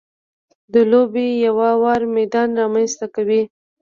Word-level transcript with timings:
د 0.73 0.75
لوبې 0.91 1.25
یو 1.45 1.55
ه 1.65 1.71
وار 1.83 2.01
میدان 2.15 2.49
رامنځته 2.59 3.05
کوي. 3.15 3.41